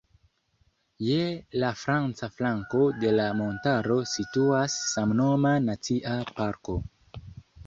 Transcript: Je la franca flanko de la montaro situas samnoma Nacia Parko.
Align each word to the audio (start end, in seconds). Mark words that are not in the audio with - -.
Je 1.07 1.17
la 1.63 1.67
franca 1.81 2.29
flanko 2.37 2.81
de 3.03 3.11
la 3.19 3.27
montaro 3.43 3.99
situas 4.15 4.79
samnoma 4.95 5.53
Nacia 5.69 6.17
Parko. 6.41 6.79